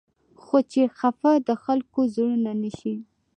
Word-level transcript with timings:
خو 0.43 0.57
چې 0.71 0.81
خفه 0.97 1.31
د 1.47 1.49
خلقو 1.63 2.01
زړونه 2.13 2.51
نه 2.61 2.71
شي 2.79 2.95